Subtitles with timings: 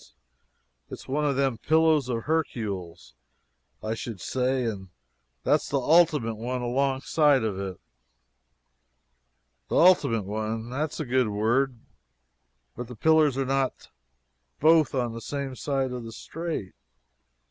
[0.89, 3.13] It's one of them Pillows of Herkewls,
[3.83, 4.89] I should say and
[5.43, 7.79] there's the ultimate one alongside of it."
[9.67, 11.77] "The ultimate one that is a good word
[12.75, 13.89] but the pillars are not
[14.59, 16.73] both on the same side of the strait."